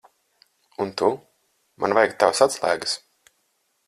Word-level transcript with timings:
Un 0.85 0.93
tu. 1.01 1.09
Man 1.83 1.95
vajag 1.97 2.15
tavas 2.23 2.45
atslēgas. 2.47 2.97